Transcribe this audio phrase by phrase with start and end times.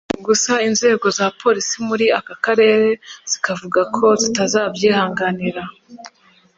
[0.25, 2.89] gusa inzego za polisi muri aka karere
[3.31, 5.63] zikavuga ko zitazabyihanganira